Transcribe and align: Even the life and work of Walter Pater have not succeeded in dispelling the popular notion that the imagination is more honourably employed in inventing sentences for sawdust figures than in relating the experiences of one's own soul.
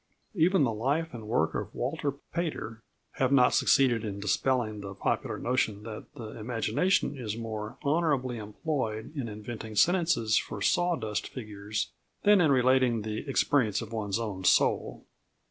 Even 0.33 0.63
the 0.63 0.73
life 0.73 1.13
and 1.13 1.27
work 1.27 1.53
of 1.53 1.75
Walter 1.75 2.11
Pater 2.33 2.81
have 3.17 3.31
not 3.31 3.53
succeeded 3.53 4.03
in 4.03 4.19
dispelling 4.19 4.81
the 4.81 4.95
popular 4.95 5.37
notion 5.37 5.83
that 5.83 6.05
the 6.15 6.39
imagination 6.39 7.15
is 7.15 7.37
more 7.37 7.77
honourably 7.85 8.39
employed 8.39 9.15
in 9.15 9.27
inventing 9.27 9.75
sentences 9.75 10.39
for 10.39 10.59
sawdust 10.59 11.27
figures 11.27 11.91
than 12.23 12.41
in 12.41 12.51
relating 12.51 13.03
the 13.03 13.29
experiences 13.29 13.83
of 13.83 13.93
one's 13.93 14.17
own 14.17 14.43
soul. 14.43 15.05